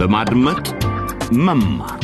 በማድመጥ 0.00 0.66
መማር። 1.38 2.00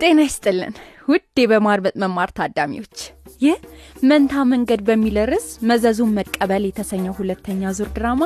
ጤና 0.00 0.18
ይስጥልን። 0.26 0.74
ውድ 1.08 1.38
በማድመጥ 1.50 1.94
መማር 2.02 2.30
ታዳሚዎች 2.38 2.96
ይህ 3.40 3.56
መንታ 4.02 4.44
መንገድ 4.52 4.80
በሚል 4.88 5.16
ርዕስ 5.30 5.48
መዘዙን 5.70 6.14
መቀበል 6.18 6.64
የተሰኘው 6.66 7.16
ሁለተኛ 7.18 7.72
ዙር 7.78 7.90
ድራማ 7.96 8.22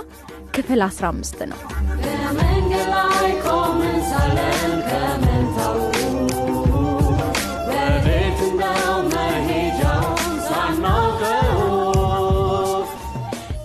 ክፍል 0.55 0.83
15 0.89 1.43
ነው። 1.51 1.61
በመንገድ 2.05 2.87
ላይ 2.95 3.33
ቆመን 3.47 3.99
ሳለን 4.11 4.73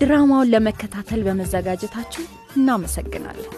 ድራማውን 0.07 0.51
ለመከታተል 0.51 1.21
በመዘጋጀታችሁ 1.25 2.21
እናመሰግናለን። 2.57 3.49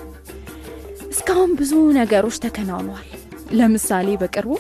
እስካሁን 1.09 1.51
ብዙ 1.59 1.73
ነገሮች 1.97 2.37
ተከናውነዋል። 2.45 3.09
ለምሳሌ 3.51 4.07
በቅርቡ 4.21 4.53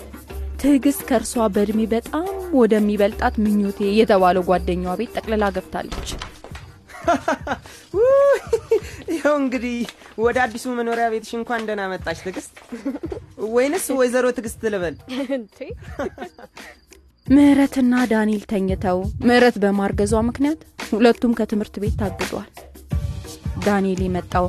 ትዕግስት 0.61 1.01
ከእርሷ 1.09 1.47
በእድሜ 1.55 1.81
በጣም 1.93 2.27
ወደሚበልጣት 2.59 3.35
ምኞቴ 3.43 3.79
የተባለው 3.97 4.45
ጓደኛዋ 4.49 4.93
ቤት 4.99 5.11
ጠቅልላ 5.17 5.49
ገብታለች። 5.55 6.09
ይኸው 9.13 9.35
እንግዲህ 9.41 9.77
ወደ 10.23 10.37
አዲሱ 10.45 10.65
መኖሪያ 10.77 11.05
ቤትሽ 11.13 11.31
እንኳን 11.39 11.65
ደህና 11.67 11.81
መጣች 11.93 12.19
ትዕግስት። 12.25 12.53
ወይንስ 13.55 13.85
ወይዘሮ 13.99 14.25
ትዕግስት 14.37 14.61
ልበል 14.73 14.95
ምህረትና 17.29 17.93
ዳንኤል 18.11 18.43
ተኝተው 18.51 18.99
ምህረት 19.27 19.55
በማርገዟ 19.63 20.21
ምክንያት 20.29 20.59
ሁለቱም 20.91 21.35
ከትምህርት 21.39 21.75
ቤት 21.83 21.95
ታግዷል 22.01 22.47
ዳንኤል 23.65 24.01
የመጣው 24.05 24.45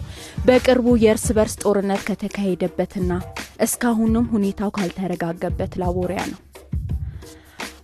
በቅርቡ 0.46 0.86
የእርስ 1.02 1.26
በርስ 1.36 1.54
ጦርነት 1.62 2.02
ከተካሄደበትና 2.08 3.12
እስካሁንም 3.66 4.28
ሁኔታው 4.34 4.70
ካልተረጋገበት 4.76 5.72
ላቦሪያ 5.82 6.20
ነው። 6.30 6.38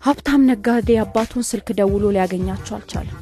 ሀብታም 0.06 0.46
ነጋዴ 0.50 0.88
አባቱን 1.02 1.46
ስልክ 1.50 1.68
ደውሎ 1.78 2.04
ሊያገኛቸው 2.16 2.76
አልቻለም። 2.78 3.18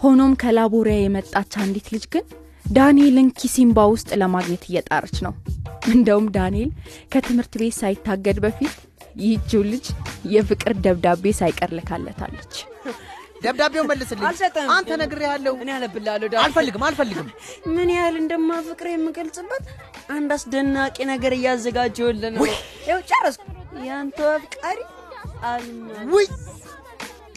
ሆኖም 0.00 0.32
ከላቦሪያ 0.42 0.96
የመጣች 1.00 1.52
አንዲት 1.64 1.90
ልጅ 1.94 2.06
ግን 2.14 2.24
ዳንኤልን 2.72 3.28
ኪሲምባ 3.38 3.78
ውስጥ 3.92 4.10
ለማግኘት 4.22 4.64
እየጣረች 4.68 5.16
ነው። 5.26 5.34
እንደውም 5.94 6.26
ዳንኤል 6.36 6.70
ከትምህርት 7.12 7.54
ቤት 7.60 7.76
ሳይታገድ 7.80 8.38
በፊት 8.44 8.74
ይህችው 9.22 9.60
ልጅ 9.68 9.86
የፍቅር 10.32 10.72
ደብዳቤ 10.84 11.32
ሳይቀር 11.38 11.70
ልካለታለች። 11.78 12.54
ደብዳቤውን 13.44 13.88
መልስልኝ። 13.90 14.24
አልሰጠም። 14.26 14.68
አንተ 14.74 14.96
ነግሬሃለሁ። 15.00 15.54
እኔ 15.58 15.70
አነብልሃለሁ 15.74 16.28
ዳ 16.32 16.36
አልፈልግም 16.44 16.84
አልፈልግም። 16.86 17.28
ምን 17.74 17.88
ያህል 17.94 18.16
እንደማፍቅር 18.20 18.88
የምገልጽበት 18.92 19.64
አንድ 20.10 20.30
አስደናቂ 20.36 20.96
ነገር 21.10 21.34
እያዘጋጀሁልህ 21.38 22.32
ነው። 22.36 22.44
ይኸው 22.46 23.00
ጨረስኩ። 23.10 23.44
ያንተ 23.88 24.18
አፍቃሪ 24.32 24.78
አልማዝ 25.44 26.08
ውይ! 26.14 26.26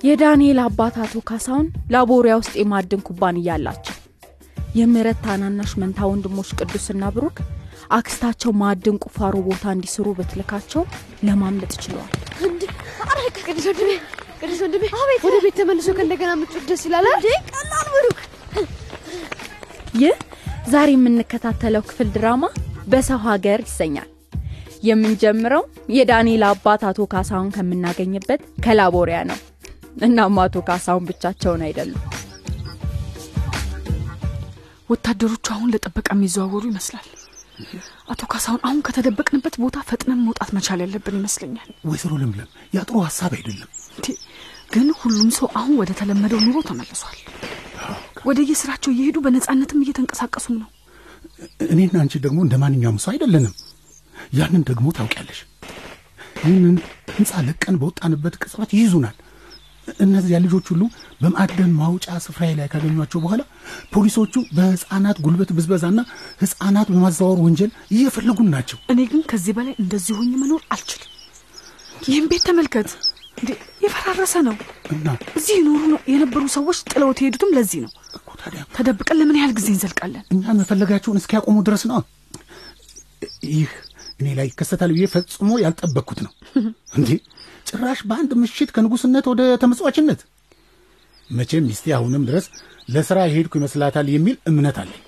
የዳንኤል 0.03 0.59
አባት 0.63 0.95
አቶ 1.03 1.15
ካሳውን 1.29 1.67
ላቦሪያ 1.93 2.33
ውስጥ 2.41 2.53
የማዕድን 2.59 3.01
ኩባንያ 3.07 3.49
አላቸው። 3.55 3.95
የምህረት 4.77 5.19
ታናናሽ 5.25 5.71
መንታ 5.81 5.99
ወንድሞች 6.09 6.49
ቅዱስና 6.59 7.03
ብሩክ 7.15 7.37
አክስታቸው 7.95 8.51
ማዕድን 8.59 8.97
ቁፋሮ 9.05 9.35
ቦታ 9.47 9.63
እንዲስሩ 9.75 10.07
ብትልካቸው 10.17 10.83
ለማምለጥ 11.27 11.73
ችለዋል። 11.83 12.11
ቅዱስ 13.47 13.65
ወንድሜ 13.69 13.91
ቅዱስ 14.41 14.59
ወንድሜ 14.63 14.83
ወደ 15.25 15.35
ቤት 15.43 15.55
ተመልሶ 15.59 15.87
ከእንደገና 15.97 16.31
ምጮት 16.39 16.63
ደስ 16.69 16.81
ይላል 16.87 17.05
እንዴ! 17.11 17.27
ቀላል 17.51 17.87
ብሩክ! 17.93 18.19
ይህ 20.01 20.15
ዛሬ 20.69 20.89
የምንከታተለው 20.95 21.83
ክፍል 21.87 22.07
ድራማ 22.15 22.43
በሰው 22.87 23.19
ሀገር 23.27 23.61
ይሰኛል። 23.65 24.09
የምንጀምረው 24.87 25.63
የዳንኤል 25.95 26.43
አባት 26.49 26.81
አቶ 26.89 27.07
ካሳሁን 27.13 27.49
ከምናገኝበት 27.55 28.41
ከላቦሪያ 28.65 29.19
ነው። 29.29 29.39
እናም 30.01 30.39
አቶ 30.43 30.55
ካሳሁን 30.67 31.07
ብቻቸውን 31.09 31.63
አይደሉም። 31.67 32.03
ወታደሮቹ 34.89 35.45
አሁን 35.53 35.71
ለጥበቃ 35.73 36.09
የሚዘዋወሩ 36.15 36.63
ይመስላል 36.69 37.07
አቶ 38.09 38.21
ካሳሁን 38.31 38.61
አሁን 38.65 38.79
ከተደበቅንበት 38.87 39.55
ቦታ 39.61 39.77
ፈጥነን 39.87 40.23
መውጣት 40.25 40.49
መቻል 40.57 40.79
ያለብን 40.83 41.17
ይመስለኛል። 41.19 41.69
ወይዘሮ 41.89 42.13
ለምለም 42.21 42.49
ያ 42.75 42.83
ጥሩ 42.87 42.97
ሀሳብ 43.05 43.31
አይደለም። 43.37 43.69
እንዴ! 43.97 44.07
ግን 44.73 44.87
ሁሉም 44.99 45.29
ሰው 45.37 45.47
አሁን 45.59 45.75
ወደ 45.81 45.91
ተለመደው 45.99 46.39
ኑሮ 46.45 46.57
ተመልሷል። 46.69 47.19
ወደ 48.25 48.39
የስራቸው 48.49 48.91
እየሄዱ 48.93 49.17
በነጻነትም 49.25 49.83
እየተንቀሳቀሱም 49.83 50.55
ነው። 50.61 50.69
እኔና 51.67 51.95
አንቺ 52.03 52.13
ደግሞ 52.25 52.39
እንደ 52.45 52.55
ማንኛውም 52.63 52.99
ሰው 53.03 53.11
አይደለንም። 53.13 53.55
ያንን 54.33 54.63
ደግሞ 54.69 54.87
ታውቂያለሽ። 54.97 55.39
ይህንን 56.41 56.75
ህንፃ 57.15 57.31
ለቀን 57.47 57.75
በወጣንበት 57.81 58.35
ቅጽበት 58.41 58.71
ይይዙናል 58.77 59.15
እነዚያ 59.97 60.37
ልጆች 60.43 60.65
ሁሉ 60.71 60.83
በማዕደን 61.21 61.71
ማውጫ 61.79 62.07
ስፍራዬ 62.25 62.51
ላይ 62.59 62.67
ካገኟቸው 62.71 63.19
በኋላ 63.23 63.41
ፖሊሶቹ 63.93 64.33
በህፃናት 64.57 65.19
ጉልበት 65.25 65.51
ብዝበዛና 65.57 65.99
ህፃናት 66.41 66.89
በማዘዋወር 66.93 67.39
ወንጀል 67.45 67.71
እየፈለጉን 67.95 68.49
ናቸው። 68.55 68.79
እኔ 68.93 68.99
ግን 69.11 69.21
ከዚህ 69.31 69.55
በላይ 69.57 69.75
እንደዚህ 69.83 70.15
ሆኜ 70.19 70.31
መኖር 70.43 70.63
አልችልም። 70.75 71.11
ይህም 72.07 72.27
ቤት 72.31 72.43
ተመልከት። 72.49 72.89
የፈራረሰ 73.83 74.35
ነው። 74.47 74.55
እና? 74.93 75.07
እዚህ 75.37 75.55
ይኖሩ 75.59 75.81
የነበሩ 76.11 76.43
ሰዎች 76.55 76.77
ጥለውት 76.91 77.19
የሄዱትም 77.21 77.51
ለዚህ 77.57 77.81
ነው። 77.85 77.91
ተደብቀን 78.75 79.17
ለምን 79.19 79.37
ያህል 79.39 79.53
ጊዜ 79.57 79.67
እንዘልቃለን? 79.73 80.23
እኛን 80.33 80.57
መፈለጋቸውን 80.61 81.19
እስኪያቆሙ 81.21 81.57
ድረስ 81.67 81.83
ነው። 81.89 81.99
ይህ 83.51 83.69
እኔ 84.19 84.27
ላይ 84.37 84.45
ይከሰታል 84.49 84.91
ብዬ 84.95 85.05
ፈጽሞ 85.13 85.49
ያልጠበቅኩት 85.63 86.19
ነው። 86.25 86.31
እንዴ 86.97 87.09
ጭራሽ 87.67 87.99
በአንድ 88.09 88.31
ምሽት 88.41 88.69
ከንጉስነት 88.75 89.25
ወደ 89.31 89.41
ተመጽዋችነት። 89.61 90.19
መቼም 91.29 91.65
ሚስቴ 91.69 91.85
አሁንም 91.95 92.23
ድረስ 92.27 92.45
ለስራ 92.89 93.17
የሄድኩ 93.25 93.53
ይመስላታል 93.59 94.07
የሚል 94.11 94.35
እምነት 94.49 94.77
አለኝ። 94.81 95.01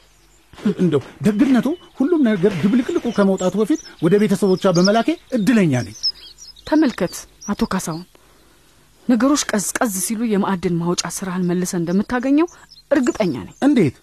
እንደው 0.82 1.02
ደግነቱ 1.26 1.68
ሁሉም 2.00 2.22
ነገር 2.30 2.54
ድብልቅልቁ 2.62 3.06
ከመውጣቱ 3.18 3.56
በፊት 3.62 3.82
ወደ 4.04 4.14
ቤተሰቦቿ 4.24 4.64
በመላኬ 4.78 5.08
እድለኛ 5.38 5.74
ነኝ። 5.86 5.96
ተመልከት 6.68 7.14
አቶ 7.52 7.62
ካሳሁን 7.74 8.04
ነገሮች 9.08 9.44
ቀዝቀዝ 9.52 9.94
ሲሉ 10.06 10.22
የማዕድን 10.32 10.76
ማውጫ 10.82 11.04
ስራህን 11.16 11.48
መልሰ 11.50 11.72
እንደምታገኘው 11.80 12.48
እርግጠኛ 12.92 13.34
ነኝ። 13.40 13.56
እንዴት? 13.68 13.96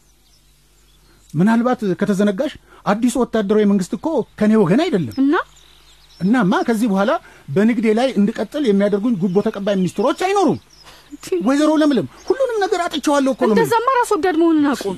ምናልባት 1.30 1.80
ከተዘነጋሽ 2.00 2.52
አዲሱ 2.86 3.14
ወታደራዊ 3.22 3.64
መንግስት 3.70 3.92
እኮ 3.96 4.06
ከኔ 4.40 4.52
ወገን 4.62 4.80
አይደለም። 4.84 5.14
እና 5.22 5.34
እናማ 6.20 6.52
ከዚህ 6.66 6.88
በኋላ 6.92 7.10
በንግዴ 7.48 7.86
ላይ 7.98 8.08
እንድቀጥል 8.18 8.64
የሚያደርጉኝ 8.68 9.14
ጉቦ 9.22 9.36
ተቀባይ 9.46 9.76
ሚኒስትሮች 9.80 10.20
አይኖሩም። 10.26 10.58
ወይዘሮ 11.46 11.70
ለምለም 11.80 12.06
ሁሉንም 12.28 12.58
ነገር 12.64 12.80
አጥቸዋለሁ 12.84 13.32
እኮ 13.34 13.42
እንደዛማ 13.48 13.88
ራስ 13.98 14.10
ወዳድ 14.14 14.36
መሆንን 14.40 14.66
አቁም 14.72 14.96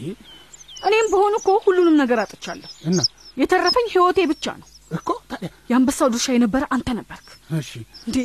እኔም 0.83 1.07
በሆን 1.12 1.34
እኮ 1.39 1.49
ሁሉንም 1.65 1.97
ነገር 2.01 2.19
አጥቻለሁ። 2.23 2.71
እና? 2.89 2.99
የተረፈኝ 3.37 3.87
ህይወቴ 3.95 4.19
ብቻ 4.31 4.47
ነው። 4.61 4.67
እኮ 4.91 5.09
ታዲያ? 5.31 5.49
የአንበሳው 5.71 6.09
ድርሻ 6.12 6.27
የነበረ 6.34 6.62
አንተ 6.75 6.89
ነበርክ። 6.99 7.27
እሺ። 7.59 7.71
እንዴ? 8.07 8.17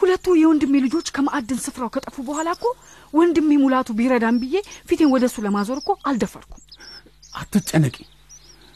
ሁለቱ 0.00 0.26
የወንድሜ 0.40 0.74
ልጆች 0.84 1.08
ከማዕድን 1.16 1.58
ስፍራው 1.64 1.90
ከጠፉ 1.94 2.16
በኋላ 2.28 2.48
እኮ 2.56 2.66
ወንድሜ 3.12 3.50
ሙላቱ 3.62 3.88
ቢረዳን 3.98 4.36
ብዬ 4.42 4.54
ፊቴን 4.88 5.10
ወደ 5.14 5.24
እሱ 5.30 5.36
ለማዞር 5.46 5.78
እኮ 5.82 5.90
አልደፈርኩም። 6.08 6.62
አትጨነቂ 7.34 7.96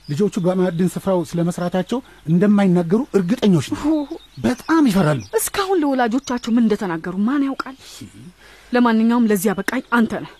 ልጆቹ 0.08 0.34
በማዕድን 0.44 0.88
ስፍራው 0.94 1.20
ስለ 1.28 1.40
መስራታቸው 1.48 1.98
እንደማይናገሩ 2.30 3.00
እርግጠኞች 3.18 3.66
ነው 3.72 3.82
በጣም 4.44 4.82
ይፈራሉ። 4.90 5.20
እስካሁን 5.38 5.80
ለወላጆቻቸው 5.82 6.52
ምን 6.54 6.64
እንደተናገሩ 6.64 7.14
ማን 7.26 7.44
ያውቃል? 7.48 7.76
ለማንኛውም 8.72 9.28
ለዚህ 9.30 9.50
አበቃኝ 9.52 9.82
አንተ 9.98 10.12
ነህ። 10.24 10.32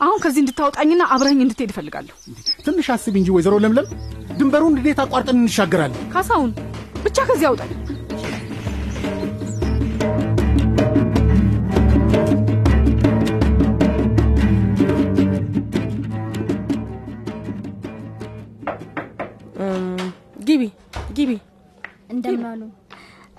አሁን 0.00 0.18
ከዚህ 0.22 0.40
እንድታወጣኝና 0.42 1.02
አብረኝ 1.14 1.40
እንድትሄድ 1.44 1.72
እፈልጋለሁ። 1.72 2.14
ትንሽ 2.64 2.86
አስቢ 2.94 3.14
እንጂ 3.20 3.30
ወይዘሮ 3.36 3.56
ለምለም 3.64 3.88
ድንበሩን 4.38 4.76
እንዴት 4.78 5.00
አቋርጠን 5.04 5.40
እንሻገራለን? 5.42 6.00
ካሳሁን 6.14 6.50
ብቻ 7.04 7.18
ከዚህ 7.28 7.46
አውጣኝ 7.50 7.70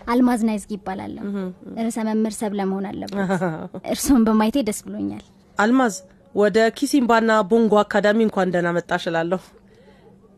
አልማዝ 0.08 0.42
ናይዝጊ 0.48 0.72
ይባላለሁ 0.78 1.24
ርዕሰ 1.80 1.98
መምህር 2.08 2.34
ሰብ 2.40 2.54
ለመሆን 2.60 2.86
አለበት። 2.90 3.20
እርስዎን 3.92 4.24
በማየቴ 4.28 4.64
ደስ 4.68 4.80
ብሎኛል። 4.88 5.24
አልማዝ 5.58 5.96
ወደ 6.36 6.58
ኪሲምባና 6.78 7.32
ቦንጎ 7.50 7.74
አካዳሚ 7.82 8.20
እንኳን 8.28 8.52
ደህና 8.54 8.70
መጣሽ 8.78 9.04
እላለሁ። 9.10 9.42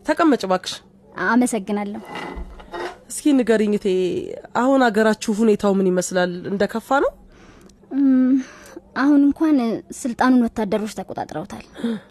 ተቀመጭ 0.05 0.43
ባክሽ 0.51 0.73
አመሰግናለሁ። 1.27 2.01
እስኪ 3.09 3.33
ንገሪኝ 3.37 3.73
እቴ 3.77 3.87
አሁን 4.61 4.81
አገራችሁ 4.87 5.33
ሁኔታው 5.39 5.73
ምን 5.77 5.87
ይመስላል? 5.91 6.31
እንደከፋ 6.51 6.89
ነው? 7.03 7.11
አሁን 8.97 9.19
እንኳን 9.27 9.55
ስልጣኑን 9.99 10.43
ወታደሮች 10.45 10.93
ተቆጣጥረውታል። 10.99 11.65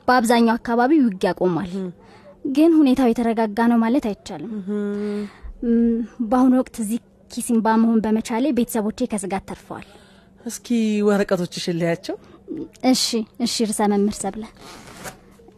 በአብዛኛው 0.06 0.54
አካባቢ 0.58 0.92
ውጊያ 1.04 1.30
ቆሟል። 1.40 1.72
ግን 2.56 2.70
ሁኔታው 2.78 3.08
የተረጋጋ 3.10 3.58
ነው 3.72 3.78
ማለት 3.84 4.06
አይቻልም። 4.10 4.52
በአሁኑ 6.30 6.52
ወቅት 6.60 6.76
እዚህ 6.82 6.98
ኪሲምባ 7.30 7.66
መሆን 7.82 8.00
በመቻሌ 8.04 8.44
ቤተሰቦቼ 8.58 9.06
ከስጋት 9.12 9.44
ተርፈዋል። 9.50 9.86
እስኪ 10.46 10.68
ወረቀቶችሽን 11.08 11.76
ልያቸው። 11.80 12.16
እሺ 12.90 13.04
እሺ፣ 13.44 13.54
ርዕሰ 13.68 13.80
መምህር 13.92 14.16
ሰብለ 14.22 14.44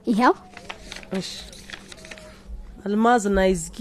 ይኸው 0.06 0.34
እሺ 1.18 1.30
አልማዝ 2.84 3.24
ናይዝጊ 3.36 3.78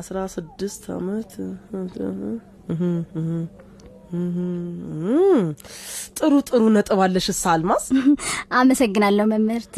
አስራ 0.00 0.16
ስድስት 0.34 0.82
አመት 0.96 1.30
ጥሩ 6.18 6.32
ጥሩ 6.48 6.62
ነጥብ 6.74 7.00
አለሽ 7.04 7.26
እሳ 7.32 7.44
አልማዝ 7.54 7.84
አመሰግናለሁ 8.58 9.26
መምህርት። 9.32 9.74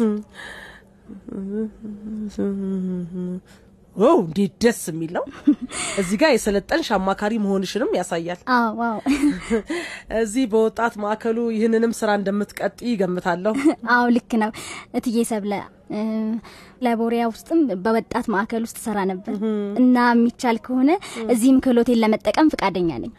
ው 3.95 4.17
እንዴት 4.19 4.53
ደስ 4.63 4.79
የሚል 4.89 5.11
ነው 5.15 5.23
እዚህ 6.01 6.17
ጋር 6.21 6.31
የሰለጠንሽ 6.33 6.89
አማካሪ 6.95 7.33
መሆንሽንም 7.43 7.89
ያሳያል። 7.97 8.39
እዚህ 10.19 10.43
በወጣት 10.51 10.93
ማዕከሉ 11.03 11.37
ይህንንም 11.55 11.93
ስራ 11.99 12.09
እንደምትቀጥይ 12.19 12.89
ይገምታለሁ 12.91 13.53
አዎ 13.95 14.05
ልክ 14.15 14.33
ነው። 14.43 14.51
እትዬ 14.95 15.17
ሰብለ 15.31 15.53
እ፣ 15.91 15.99
ላቦሪያ 16.81 17.23
ውስጥም 17.31 17.61
በወጣት 17.83 18.25
ማዕከል 18.33 18.63
ውስጥ 18.65 18.77
ሰራ 18.83 18.97
ነበር። 19.11 19.35
እና 19.79 19.97
የሚቻል 20.11 20.59
ከሆነ 20.65 20.89
እዚህም 21.29 21.57
ክህሎቴን 21.63 22.01
ለመጠቀም 22.03 22.51
ፈቃደኛ 22.53 22.89
ነኝ። 23.03 23.13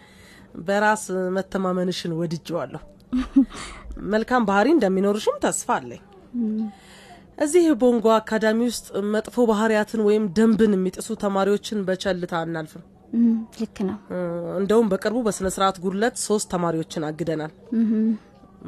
በራስ 0.62 1.04
መተማመንሽን 1.36 2.14
ወድጀዋለሁ 2.20 2.82
መልካም 4.10 4.42
ባህሪ 4.48 4.68
እንደሚኖርሽም 4.74 5.36
ተስፋ 5.44 5.68
አለኝ 5.78 6.02
እዚህ 7.40 7.66
ቦንጎ 7.80 8.06
አካዳሚ 8.14 8.58
ውስጥ 8.68 8.86
መጥፎ 9.12 9.44
ባህሪያትን 9.50 10.00
ወይም 10.06 10.24
ደንብን 10.36 10.72
የሚጥሱ 10.76 11.08
ተማሪዎችን 11.22 11.78
በቸልታ 11.86 12.32
አናልፍም። 12.40 12.82
ልክ 13.60 13.76
ነው። 13.86 13.96
እንደውም 14.58 14.90
በቅርቡ 14.90 15.18
በስነ 15.26 15.48
ስርዓት 15.54 15.76
ጉድለት 15.84 16.16
ሶስት 16.26 16.48
ተማሪዎችን 16.54 17.06
አግደናል። 17.08 17.52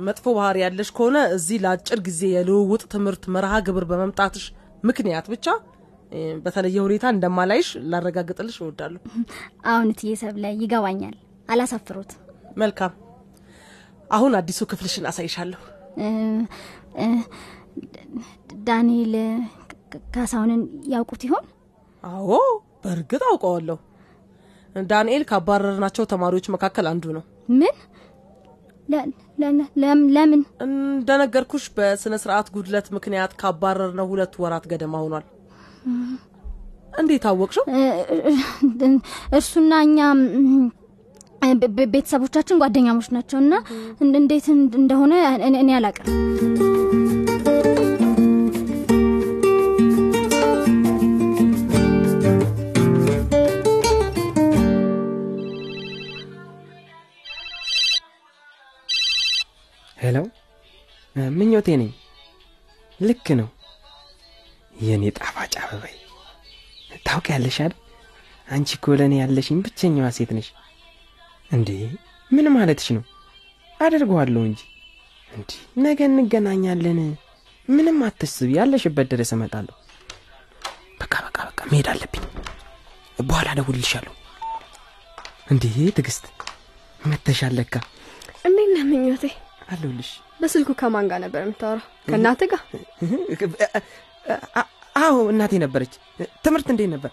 መጥፎ 0.06 0.24
ባህሪ 0.38 0.58
ያለሽ 0.64 0.90
ከሆነ 0.96 1.18
እዚህ 1.36 1.58
ለአጭር 1.64 2.00
ጊዜ 2.06 2.20
የልውውጥ 2.32 2.82
ትምህርት 2.94 3.24
መርሃ 3.34 3.54
ግብር 3.66 3.84
በመምጣትሽ 3.90 4.44
ምክንያት 4.84 5.26
ብቻ 5.32 5.46
በተለየ 6.44 6.78
ሁኔታ 6.86 7.04
እንደማላይሽ 7.14 7.68
ላረጋግጥልሽ 7.90 8.56
እወዳለሁ። 8.62 9.00
አሁን 9.70 9.86
እትዬ 9.92 10.12
ሰብለ 10.22 10.44
ይገባኛል። 10.56 11.14
አላሳፍሮት 11.48 12.10
መልካም። 12.56 12.92
አሁን 14.10 14.32
አዲሱ 14.40 14.60
ክፍልሽን 14.70 15.06
አሳይሻለሁ 15.10 15.60
ዳንኤል 18.66 19.14
ካሳሁንን 20.14 20.60
ያውቁት 20.92 21.22
ይሆን? 21.26 21.44
አዎ 22.04 22.28
በእርግጥ 22.84 23.22
አውቀዋለሁ። 23.28 23.78
ዳንኤል 24.76 25.22
ካባረርናቸው 25.30 26.04
ተማሪዎች 26.12 26.46
መካከል 26.54 26.86
አንዱ 26.92 27.04
ነው። 27.16 27.24
ምን? 27.52 27.74
ለምን? 30.12 30.40
እንደነገርኩሽ 30.64 31.64
በስነ 31.76 32.14
ስርዓት 32.22 32.48
ጉድለት 32.54 32.86
ምክንያት 32.96 33.32
ካባረርነው 33.42 34.06
ሁለት 34.12 34.34
ወራት 34.42 34.64
ገደማ 34.72 34.94
ሆኗል። 35.04 35.24
እንዴት 37.00 37.24
አወቅሽው? 37.30 37.64
እርሱና 39.38 39.72
እኛ 39.86 39.98
ቤተሰቦቻችን 41.90 42.60
ጓደኛሞች 42.62 43.08
ናቸው 43.14 43.38
እና 43.40 43.54
እን- 44.02 44.16
እንዴት 44.18 44.46
እንደሆነ 44.80 45.12
እኔ 45.40 45.54
እኔ 45.62 45.70
አላቅም። 45.78 46.08
እ፣ 61.16 61.28
ምኞቴ 61.36 61.68
ነኝ። 61.80 61.90
ልክ 63.00 63.26
ነው። 63.40 63.48
የእኔ 64.82 65.04
ጣፋጭ 65.18 65.52
አበባይ 65.62 65.94
ታውቂያለሽ 67.06 67.56
አይደል? 67.62 67.78
አንቺ 68.48 68.70
እኮ 68.76 68.94
ለእኔ 68.98 69.14
ያለሽኝ 69.20 69.58
ብቸኛዋ 69.64 70.06
ሴት 70.16 70.30
ነሽ። 70.36 70.48
እንዴ 71.50 71.68
ምን 72.30 72.46
ማለትሽ 72.54 72.88
ነው? 72.96 73.02
አደርገዋለሁ 73.80 74.42
እንጂ። 74.48 74.60
እንዲ 75.30 75.50
ነገ 75.84 76.00
እንገናኛለን። 76.08 77.00
ምንም 77.68 77.98
አትስቢ። 78.06 78.48
ያለሽበት 78.58 79.06
ድረስ 79.12 79.30
እመጣለሁ። 79.36 79.76
በቃ 81.00 81.14
በቃ 81.26 81.38
በቃ 81.48 81.60
መሄድ 81.70 81.86
አለብኝ። 81.92 82.24
በኋላ 83.22 83.48
እደውልልሻለሁ። 83.54 84.12
እንዴ 85.52 85.64
ትዕግስት። 85.96 86.24
መተሻል 87.02 87.54
ለካ። 87.58 87.74
እንዴት 88.46 88.70
ነህ? 88.74 89.34
አለሁልሽ 89.72 90.10
በስልኩ 90.40 90.70
ከማን 90.80 91.06
ጋር 91.10 91.20
ነበር 91.24 91.40
የምታወራው? 91.42 91.86
ከእናትህ 92.08 92.48
ጋር? 92.52 92.60
አዎ 94.96 95.14
እናቴ 95.32 95.52
ነበረች 95.62 95.92
ትምህርት 96.44 96.68
እንዴት 96.72 96.90
ነበር 96.94 97.10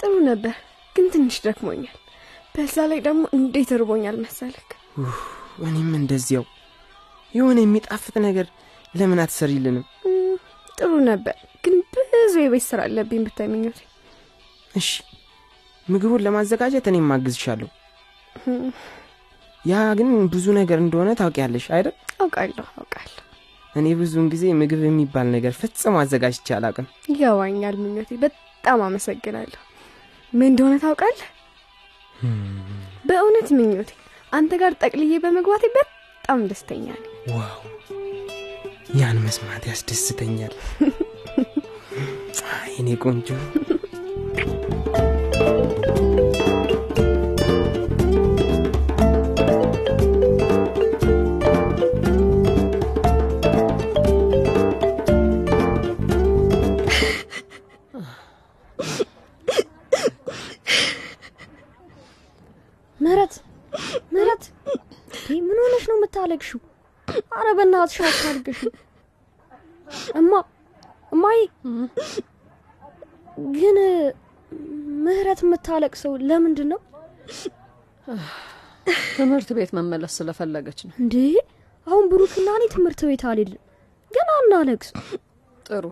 ጥሩ 0.00 0.12
ነበር፣ 0.28 0.54
ግን 0.96 1.06
ትንሽ 1.14 1.36
ደክሞኛል። 1.44 1.96
በዛ 2.54 2.76
ላይ 2.90 3.00
ደግሞ 3.06 3.22
እንዴት 3.36 3.70
እርቦኛል 3.76 4.16
መሰልክ። 4.22 4.70
እኔም 5.64 5.90
እንደዚያው 5.98 6.44
የሆነ 7.34 7.58
የሚጣፍጥ 7.64 8.14
ነገር 8.26 8.46
ለምን 8.94 9.20
አትሰሪልንም 9.24 9.84
ጥሩ 10.78 10.92
ነበር፣ 11.10 11.36
ግን 11.64 11.74
ብዙ 11.94 12.34
የቤት 12.40 12.64
ስራ 12.68 12.80
አለብኝ 12.86 13.20
ብታይ 13.26 13.48
ምኞቴ። 13.52 13.78
እሺ 14.74 14.88
ምግቡን 15.86 16.24
ለማዘጋጀት 16.26 16.86
እኔም 16.90 17.06
ማግዝሻለሁ 17.10 17.68
እም፣ 18.46 18.64
ያ 19.64 19.80
ግን 19.98 20.10
ብዙ 20.32 20.46
ነገር 20.58 20.78
እንደሆነ 20.82 21.10
ታውቂያለሽ 21.18 21.66
አይደል 21.76 21.94
አውቃለሁ 22.20 22.66
አውቃለሁ፣ 22.76 23.18
እኔ 23.74 23.86
ብዙውን 23.98 24.28
ጊዜ 24.32 24.44
ምግብ 24.60 24.80
የሚባል 24.86 25.26
ነገር 25.34 25.52
ፈጽሞ 25.58 25.94
አዘጋጅቼ 26.02 26.46
አላቅም 26.56 26.86
ይገባኛል 27.10 27.76
ምኞቴ። 27.82 28.10
በጣም 28.24 28.80
አመሰግናለሁ። 28.86 29.60
ምን 30.32 30.48
እንደሆነ 30.50 30.74
ታውቃለህ? 30.82 31.28
በእውነት 33.04 33.48
ምኞቴ 33.58 33.90
አንተ 34.32 34.52
ጋር 34.62 34.72
ጠቅልዬ 34.82 35.12
በመግባቴ 35.22 35.64
በጣም 35.76 36.40
ደስተኛ 36.50 36.86
ነኝ። 36.94 37.06
ዋው 37.32 37.60
ያን 39.00 39.18
መስማት 39.24 39.64
ያስደስተኛል 39.70 40.54
አይ፣ 42.54 42.72
እኔ 42.80 42.88
ቆንጆ 43.04 43.28
አታልቅሽ። 68.40 68.60
እማ 70.18 70.32
እማዬ፣ 71.12 71.38
ግን 73.54 73.76
ምህረት 75.04 75.40
የምታለቅሰው 75.44 76.12
ለምንድን 76.28 76.68
ነው 76.72 76.80
ትምህርት 79.16 79.48
ቤት 79.56 79.70
መመለስ 79.76 80.12
ስለፈለገች 80.18 80.78
ነው። 80.86 80.94
እንዴ? 81.02 81.14
አሁን 81.86 82.04
ብሩክና 82.10 82.48
እኔ 82.58 82.64
ትምህርት 82.74 83.00
ቤት 83.08 83.22
አልሄድም፣ 83.30 83.60
ግን 84.10 84.28
አናለቅስ። 84.36 84.90
ጥሩ፣ 85.66 85.84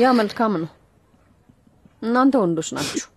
ያ 0.00 0.12
መልካም 0.20 0.54
ነው። 0.62 0.70
እናንተ 2.02 2.34
ወንዶች 2.42 2.68
ናችሁ። 2.76 3.08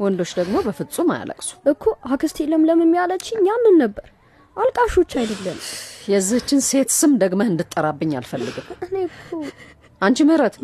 ወንዶች 0.00 0.30
ደግሞ 0.38 0.56
በፍጹም 0.66 1.10
አያለቅሱ። 1.14 1.50
እኮ 1.72 1.82
አክስቴ 2.08 2.46
ለምለም 2.50 2.82
የሚያለችኝ 2.84 3.40
ያንን 3.50 3.76
ነበር። 3.82 4.06
አልቃሾች 4.56 5.12
አይደለም። 5.20 5.58
የዚህችን 6.08 6.60
ሴት 6.68 6.90
ስም 6.96 7.12
ደግመህ 7.22 7.48
እንድጠራብኝ 7.52 8.12
አልፈልግም። 8.18 8.66
አንቺ 10.00 10.18
ምህረት 10.28 10.56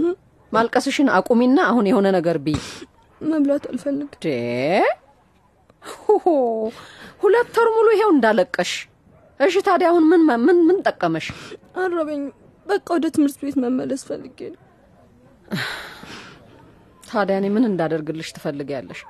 ማልቀስሽን 0.52 1.08
አቁሚና 1.16 1.58
አሁን 1.70 1.86
የሆነ 1.90 2.06
ነገር 2.16 2.36
ብይ። 2.46 2.58
መብላት 3.20 3.64
ሆሆ፣ 6.00 6.24
ሁለት 7.22 7.54
ወር 7.58 7.68
ሙሉ 7.74 7.88
ይሄው 7.94 8.10
እንዳለቀሽ። 8.14 8.72
እሺ 9.40 9.54
ታዲያ 9.66 9.88
አሁን 9.90 10.04
ምን 10.10 10.22
ምን 10.40 10.58
ምን 10.68 10.78
ጠቀመሽ? 10.86 11.26
አረበኝ። 11.76 12.22
በቃ 12.66 12.86
ወደ 12.96 13.06
ትምህርት 13.14 13.38
ቤት 13.42 13.56
መመለስ 13.62 14.02
ፈልጌ 14.08 14.38
ነው። 14.54 14.60
ታዲያ 17.04 17.36
እኔ 17.40 17.46
ምን 17.54 17.64
እንዳደርግልሽ 17.70 18.28
ትፈልጊያለሽ? 18.36 19.00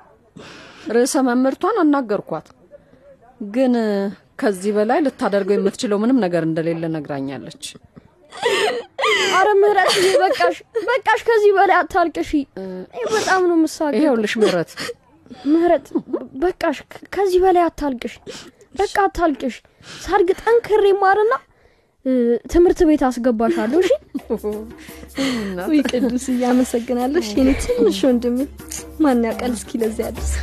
ርዕሰ 0.89 1.15
መምህርቷን 1.27 1.77
አናገርኳት፣ 1.81 2.47
ግን 3.49 3.73
ከዚህ 4.41 4.71
በላይ 4.77 4.99
ልታደርገው 5.05 5.55
የምትችለው 5.57 5.97
ምንም 6.03 6.17
ነገር 6.25 6.43
እንደሌለ 6.47 6.83
ነግራኛለች። 6.95 7.65
አረ 9.37 9.47
ምህረት 9.61 9.91
በቃሽ 10.23 10.57
በቃሽ፣ 10.87 11.21
ከዚህ 11.27 11.51
በላይ 11.57 11.77
አታልቅሺ። 11.81 12.31
በጣም 13.13 13.41
ነው 13.49 13.55
የምሳቀቀው። 13.57 13.99
ይኸውልሽ 13.99 14.33
ምህረት 14.41 14.71
ምህረት 15.51 15.85
በቃሽ፣ 16.41 16.77
ከዚህ 17.13 17.39
በላይ 17.43 17.63
አታልቅሽ። 17.67 18.15
በቃ 18.75 18.95
አታልቅሽ። 19.07 19.55
ሳድግ 20.03 20.29
ጠንክሬ 20.41 20.85
ማርና 21.01 21.33
ትምህርት 22.51 22.79
ቤት 22.89 23.01
አስገባሻለሁ። 23.07 23.79
እሺ 23.81 23.91
ውይ 25.69 25.81
ቅዱስ 25.91 26.25
እያመሰግናለሽ 26.33 27.27
የኔ 27.37 27.49
ትንሽ 27.65 27.99
ወንድም። 28.07 28.37
ማን 29.03 29.25
ያውቃል 29.27 29.53
እስኪ 29.57 29.81
ለዚያ 29.81 30.07
ያድርስ። 30.07 30.33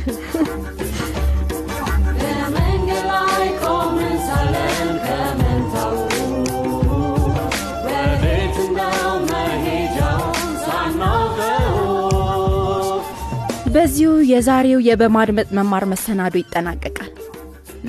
በዚሁ 13.73 14.11
የዛሬው 14.29 14.79
የበማድመጥ 14.85 15.47
መማር 15.57 15.83
መሰናዶ 15.91 16.35
ይጠናቀቃል። 16.39 17.11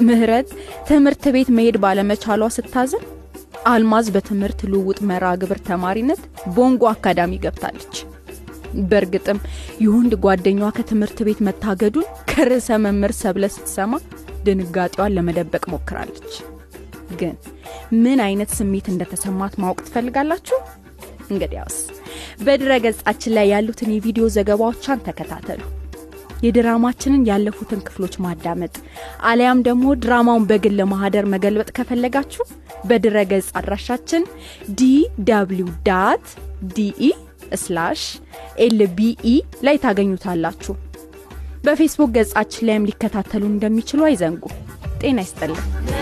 ምህረት 0.06 0.48
ትምህርት 0.88 1.24
ቤት 1.34 1.48
መሄድ 1.56 1.76
ባለመቻሏ 1.84 2.48
ስታዝን፣ 2.56 3.04
አልማዝ 3.70 4.06
በትምህርት 4.14 4.60
ልውውጥ 4.70 4.98
መርሃ 5.10 5.30
ግብር 5.42 5.58
ተማሪነት 5.68 6.20
ቦንጎ 6.54 6.82
አካዳሚ 6.92 7.32
ገብታለች። 7.44 7.94
በእርግጥም 8.90 9.38
የወንድ 9.84 10.12
ጓደኛዋ 10.24 10.68
ከትምህርት 10.76 11.20
ቤት 11.28 11.40
መታገዱን 11.48 12.06
ከርዕሰ 12.30 12.78
መምህር 12.84 13.14
ሰብለ 13.20 13.46
ስትሰማ 13.54 13.92
ድንጋጤዋን 14.46 15.14
ለመደበቅ 15.16 15.64
ሞክራለች። 15.74 16.34
ግን 17.20 17.34
ምን 18.02 18.20
አይነት 18.26 18.52
ስሜት 18.58 18.88
እንደተሰማት 18.92 19.56
ማወቅ 19.62 19.80
ትፈልጋላችሁ? 19.86 20.58
እንግዲያውስ 21.30 21.78
በድረ 22.40 22.72
ገጻችን 22.84 23.34
ላይ 23.36 23.46
ያሉትን 23.52 23.92
የቪዲዮ 23.94 24.24
ዘገባዎቿን 24.34 25.04
ተከታተሉ። 25.06 25.60
የድራማችንን 26.44 27.26
ያለፉትን 27.30 27.80
ክፍሎች 27.86 28.14
ማዳመጥ 28.24 28.74
አሊያም 29.30 29.58
ደግሞ 29.66 29.86
ድራማውን 30.04 30.46
በግል 30.50 30.78
ማህደር 30.92 31.26
መገልበጥ 31.32 31.70
ከፈለጋችሁ 31.78 32.44
በድረ 32.88 33.24
ገጽ 33.32 33.48
አድራሻችን 33.60 34.22
DW 34.78 34.88
dot 35.28 35.68
DE 35.88 37.10
slash 37.60 38.02
LBE 38.64 39.34
ላይ 39.66 39.78
ታገኙታላችሁ። 39.84 40.74
በፌስቡክ 41.64 42.12
ገጻችን 42.16 42.66
ላይም 42.68 42.88
ሊከታተሉ 42.90 43.44
እንደሚችሉ 43.50 44.02
አይዘንጉ። 44.06 44.44
ጤና 45.02 45.18
ይስጥልን። 45.20 45.99